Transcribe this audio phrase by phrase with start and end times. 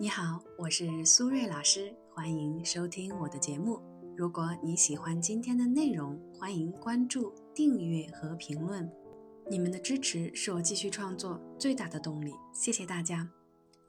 [0.00, 3.80] 你好，我是苏瑞老师，欢迎收听我的节目。
[4.16, 8.88] 如果你喜欢今天的内容，欢迎关注、订阅和评论。
[9.50, 13.28] 你们的支持是我继续创作最大的动力，谢谢大家。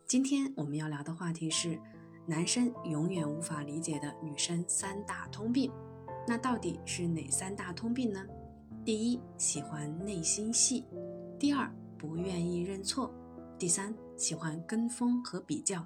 [0.08, 1.80] 今天我们要聊的话题是
[2.26, 5.72] 男生永远无法理解的女生三大通病。
[6.28, 8.26] 那到底是哪三大通病呢？
[8.84, 10.84] 第一，喜欢内心戏；
[11.38, 13.12] 第二，不愿意认错；
[13.60, 15.86] 第三，喜欢跟风和比较。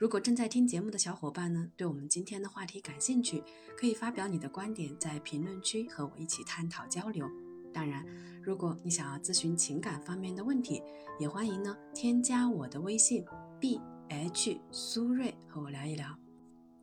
[0.00, 3.44] 如果正在听节目的小伙伴呢，对我们今天的话题感兴趣，
[3.76, 7.30] 可以发表你的观点，在评论区和我一起探讨交流。
[7.70, 8.02] 当然，
[8.42, 10.82] 如果你想要咨询情感方面的问题，
[11.18, 13.22] 也欢迎呢添加我的微信
[13.60, 13.78] b
[14.08, 16.18] h 苏瑞和我聊一聊。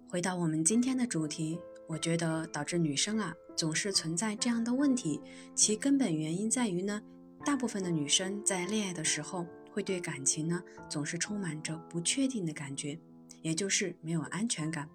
[0.08, 5.20] 回到我们今天的主题，我觉得导致女生啊总是存在这样的问题，
[5.56, 7.02] 其根本原因在于呢，
[7.44, 9.44] 大部分的女生在恋爱的时候
[9.78, 10.60] 会对感情呢
[10.90, 12.98] 总是充满着不确定的感觉。
[13.44, 14.90] 也就是没有安全感，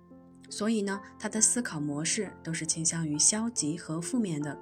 [0.51, 4.59] 所以呢，他的思考模式都是倾向于消极和负面的，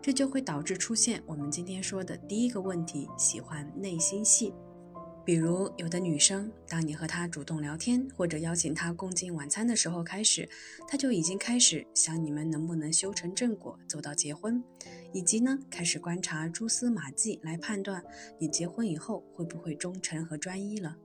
[0.00, 4.54] 这就会导致出现我们今天说的第一个问题：喜欢内心戏。
[5.28, 10.48] 比如，有的女生，当你和她主动聊天或者邀请她共进晚餐的时候开始，
[10.88, 14.64] 她就已经开始想你们能不能修成正果，走到结婚，
[15.12, 18.02] 以及呢，开始观察蛛丝马迹来判断
[18.38, 20.96] 你结婚以后会不会忠诚和专一了。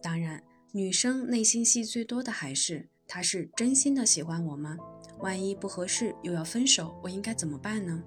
[0.00, 0.40] 当然。
[0.72, 4.78] 女生内心戏最多的还是，她是真心的喜欢我吗？
[5.18, 8.00] 万一不合适又要分手，我应该怎么办呢？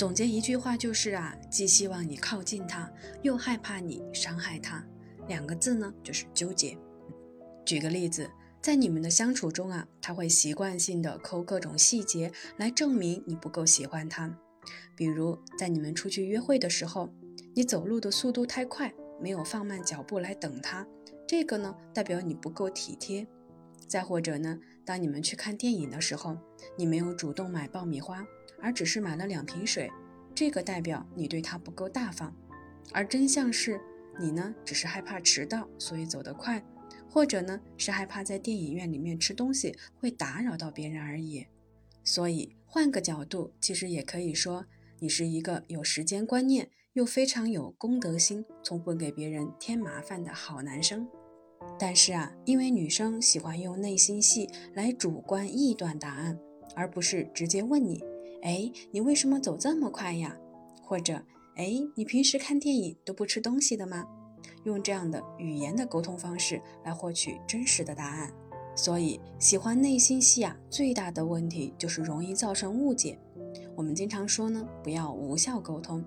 [0.00, 4.82] 总结一句话就是啊，既希望你靠近他，又害怕你伤害他，
[5.28, 6.74] 两个字呢就是纠结。
[7.66, 8.30] 举个例子，
[8.62, 14.34] 在你们的相处中啊，他会习惯性的抠各种细节来证明你不够喜欢他，
[14.96, 17.12] 比如在你们出去约会的时候，
[17.54, 20.86] 你走路的速度太快，没有放慢脚步来等他。
[21.28, 23.26] 这个呢，代表你不够体贴。
[23.86, 26.38] 再或者呢，当你们去看电影的时候，
[26.78, 28.24] 你没有主动买爆米花，
[28.62, 29.90] 而只是买了两瓶水，
[30.40, 32.34] 这个代表你对他不够大方。
[32.92, 33.78] 而真相是，
[34.18, 36.64] 你呢只是害怕迟到，所以走得快，
[37.10, 41.46] 或者呢是害怕在电影院里面吃东西会打扰到别人而已。
[42.02, 44.64] 所以换个角度，其实也可以说，
[45.00, 51.06] 你是一个有时间观念又非常有公德心，从不给别人添麻烦的好男生。
[51.78, 56.38] 但是啊，因为女生喜欢用内心戏来主观臆断答案，
[56.74, 58.02] 而不是直接问你
[58.42, 60.36] ：“哎，你为什么走这么快呀？”
[60.82, 61.24] 或者
[61.56, 64.06] “哎，你平时看电影都不吃东西的吗？”
[64.64, 68.32] 用这样的语言的沟通方式来获取真实的答案。
[68.76, 73.18] 所以，喜欢内心戏啊，最大的问题就是容易造成误解。
[73.74, 76.04] 我们经常说呢，不要无效沟通，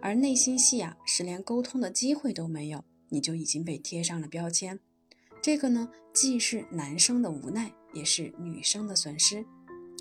[0.00, 4.78] 而内心戏啊，是连沟通的机会都没有，你就已经被贴上了标签。
[5.42, 9.44] 这个呢，既是男生的无奈，也是女生的损失。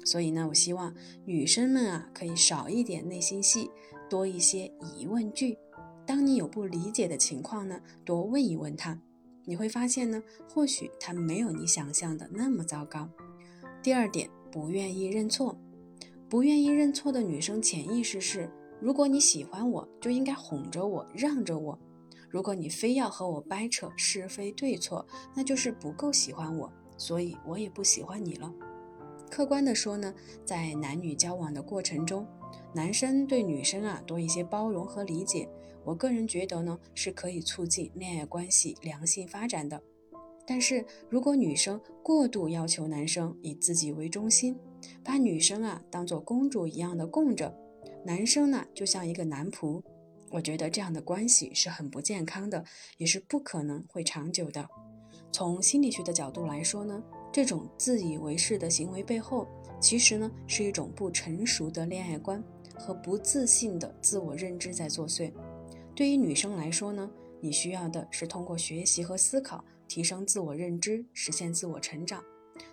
[0.05, 0.93] 所以呢，我希望
[1.25, 3.69] 女生们啊，可以少一点内心戏，
[4.09, 5.57] 多一些疑问句。
[6.05, 8.99] 当你有不理解的情况呢，多问一问他，
[9.45, 13.09] 你会发现呢，或许他没有你想象的那么糟糕。
[13.81, 15.57] 第二点，不愿意认错。
[16.29, 18.49] 不愿意认错的女生潜意识是：
[18.81, 21.79] 如果你喜欢我，就应该哄着我，让着我。
[22.27, 28.51] 如果你非要和我掰扯是非对错，那就是不够喜欢我，所以我也不喜欢你了。
[29.33, 30.13] 客观的说呢，
[30.45, 32.23] 在男女交往的过程中，
[32.71, 35.49] 男生对女生啊多一些包容和理解，
[35.83, 39.81] 我个人觉得呢是可以促进恋爱关系良性发展的。
[40.45, 44.55] 但是如果女生过度要求男生以自己为中心，
[45.03, 47.57] 把女生啊当做公主一样的供着，
[48.05, 49.81] 男生呢就像一个男仆。
[50.29, 52.63] 我觉得这样的关系是很不健康的，
[52.97, 54.69] 也是不可能会长久的。
[55.31, 57.01] 从心理学的角度来说呢，
[57.33, 59.47] 这种自以为是的行为背后，
[59.81, 62.41] 其实呢是一种不成熟的恋爱观
[62.75, 65.33] 和不自信的自我认知在作祟。
[65.95, 67.09] 对于女生来说呢，
[67.41, 72.23] 你需要的是通过学习和思考提升自我认知，实现自我成长。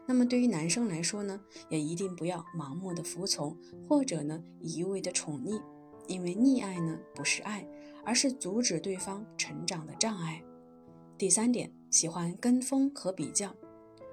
[0.06, 1.40] 那么对于男生来说呢，
[1.70, 3.56] 也一定不要盲目的服从，
[3.88, 5.58] 或者呢一味的宠溺。
[6.06, 7.66] 因为溺爱呢不是爱，
[8.04, 10.42] 而是阻止对方成长的障碍。
[11.16, 13.54] 第三点，喜欢跟风和比较。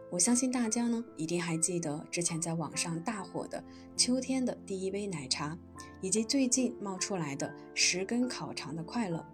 [0.09, 3.61] 我相信大家呢一定还记得之前在网上大火的
[3.97, 5.57] 秋天的第一杯奶茶，
[6.01, 9.25] 以及最近冒出来的十根烤肠的快乐。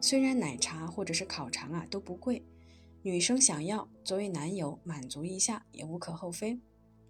[0.00, 2.42] 虽然奶茶或者是烤肠啊都不贵，
[3.02, 6.58] 女生想要作为男友满足一下也无可厚非。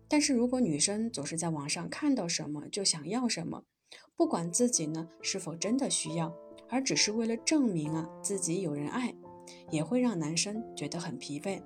[0.09, 3.63] 但是如果女生总是在网上看到什么就想要什么，
[4.17, 6.35] 不管自己呢是否真的需要，
[6.69, 9.15] 而只是为了证明啊自己有人爱，
[9.71, 11.63] 也会让男生觉得很疲惫。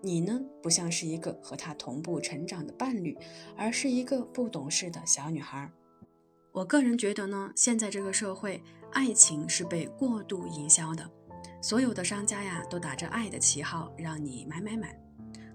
[0.00, 3.16] 你呢，不像是一个和他同步成长的伴侣，
[3.56, 5.70] 而是一个不懂事的小女孩。
[6.52, 8.62] 我个人觉得呢，现在这个社会，
[8.92, 11.10] 爱情是被过度营销的，
[11.60, 14.98] 所有的商家呀，都打着爱的旗号让你买买买。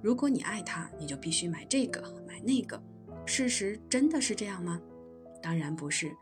[0.01, 2.81] 如果你爱他，你就必须买这个买那个。
[3.25, 4.81] 事实真的是这样吗？
[5.41, 6.13] 当然不是。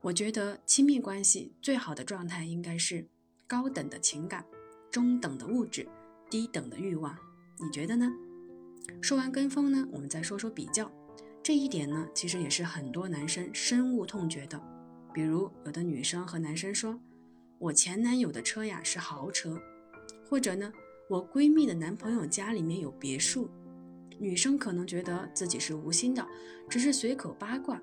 [0.00, 3.06] 我觉得亲密关系最好的状态应该是
[3.46, 4.44] 高等的情感，
[4.90, 5.86] 中等的物质，
[6.30, 7.16] 低等的欲望。
[7.58, 8.12] 你觉得呢？
[9.00, 10.90] 说完跟风呢，我们再说说比较。
[11.42, 14.60] 这一点呢，其实也是很多男生深恶痛绝的。
[15.14, 17.00] 比如，有的女生和男生说
[17.58, 19.58] ：“我前男友的车呀是豪车。”
[20.28, 20.72] 或者呢
[21.08, 23.48] ，“我闺蜜的男朋友家里面有别墅。”
[24.18, 26.26] 女生可能觉得自己是无心的，
[26.68, 27.80] 只是随口八卦，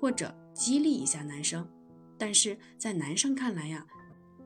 [0.00, 1.66] 或者激励一下男生。
[2.18, 3.86] 但是在男生看来呀，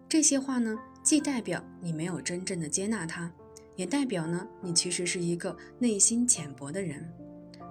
[0.08, 3.32] 这些话呢，既代表你没有真正的接纳他，
[3.80, 7.10] 也代表呢，你其实是一个内心浅薄的人。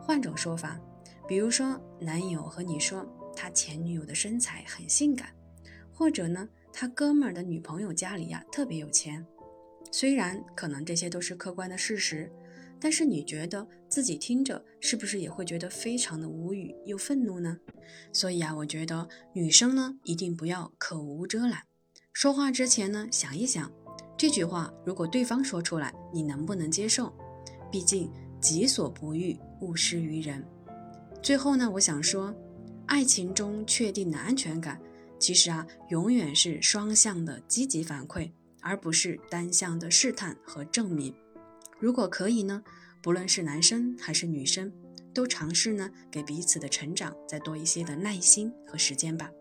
[0.02, 0.80] 换种说法。
[1.28, 5.30] 比如说，男友和你说他前女友的身材很性感，
[5.94, 9.24] 或者呢，他哥们儿的女朋友家里呀特别有钱。
[9.92, 12.32] 虽然可能这些都是客观的事实，
[12.80, 17.60] 但是你觉得自己听着是不是也会觉得非常的无语又愤怒呢？
[18.12, 21.66] 所以啊，我觉得女生呢一定不要口无遮拦，
[22.12, 23.72] 说话之前呢想一想，
[24.20, 27.10] 这句话如果对方说出来，你能不能接受？
[27.72, 28.12] 毕竟
[28.42, 30.46] 己所不欲，勿施于人。
[31.24, 32.36] 最后呢，我想说，
[32.86, 34.78] 爱情中确定的安全感，
[35.18, 38.30] 其实啊，永远是双向的积极反馈，
[38.60, 41.16] 而不是单向的试探和证明。
[41.80, 42.62] 如果可以呢，
[43.02, 44.70] 不论是男生还是女生，
[45.14, 49.32] 都尝试呢，给彼此的成长再多一些的耐心和时间吧。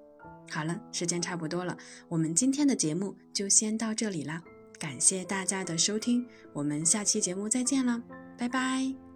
[0.48, 1.76] 好了，时间差不多了，
[2.08, 4.40] 我们今天的节目就先到这里啦，
[4.78, 8.00] 感谢大家的收听，我们下期节目再见了，
[8.38, 9.07] 拜拜。